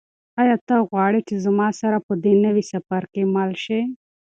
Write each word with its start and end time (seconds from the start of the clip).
آیا 0.41 0.55
ته 0.67 0.75
غواړې 0.89 1.21
چې 1.27 1.35
زما 1.45 1.67
سره 1.81 1.97
په 2.05 2.13
دې 2.23 2.33
نوي 2.45 2.63
سفر 2.73 3.01
کې 3.13 3.21
مل 3.35 3.51
شې؟ 3.63 3.79